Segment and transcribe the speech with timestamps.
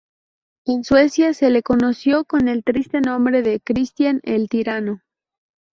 [0.65, 5.03] En Suecia se le conoció con el triste nombre de "Cristián el Tirano".